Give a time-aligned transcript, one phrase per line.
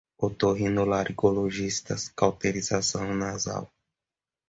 [0.17, 3.69] otorrinolaringologistas, cauterização nasal